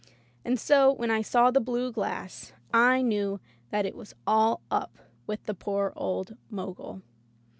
And 0.43 0.59
so, 0.59 0.91
when 0.91 1.11
I 1.11 1.21
saw 1.21 1.51
the 1.51 1.59
blue 1.61 1.91
glass, 1.91 2.53
I 2.73 3.03
knew 3.03 3.39
that 3.69 3.85
it 3.85 3.95
was 3.95 4.15
all 4.25 4.61
up 4.71 4.97
with 5.27 5.43
the 5.43 5.53
poor 5.53 5.93
old 5.95 6.35
Mogul. 6.49 7.03